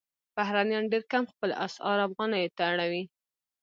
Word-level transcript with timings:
بهرنیان 0.35 0.85
ډېر 0.91 1.03
کم 1.11 1.23
خپل 1.31 1.49
اسعار 1.65 1.97
افغانیو 2.07 2.53
ته 2.57 2.63
اړوي. 2.71 3.03